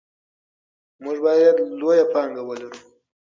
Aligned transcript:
موږ 1.03 1.17
باید 1.25 1.57
لویه 1.79 2.05
پانګه 2.13 2.41
ولرو. 2.45 2.79